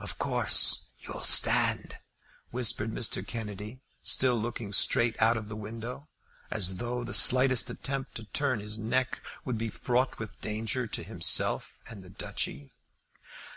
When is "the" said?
5.46-5.54, 7.04-7.14, 12.02-12.10